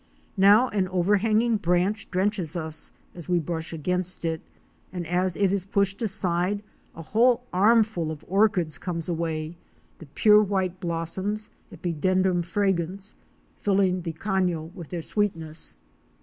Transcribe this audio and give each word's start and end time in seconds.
Now 0.37 0.67
an 0.69 0.87
overhang 0.87 1.43
ing 1.43 1.57
branch 1.57 2.09
drenches 2.09 2.57
us 2.57 2.91
as 3.13 3.29
we 3.29 3.37
brush 3.37 3.71
against 3.71 4.25
it, 4.25 4.41
and 4.91 5.05
as 5.05 5.37
it 5.37 5.53
is 5.53 5.63
pushed 5.63 6.01
aside 6.01 6.63
a 6.95 7.03
whole 7.03 7.43
armful 7.53 8.09
of 8.09 8.25
orchids 8.27 8.79
comes 8.79 9.07
away, 9.07 9.41
the 9.43 9.45
THE 9.45 9.45
LAND 9.45 9.51
OF 9.51 9.61
A 9.61 9.75
SINGLE 9.75 10.07
TREE. 10.07 10.21
23 10.23 10.23
pure 10.23 10.43
white 10.43 10.79
blossoms 10.79 11.49
(Epidendrum 11.71 12.41
fragrans) 12.43 13.13
filling 13.57 14.01
the 14.01 14.13
caho 14.13 14.73
with 14.73 14.89
their 14.89 15.03
sweetness. 15.03 15.75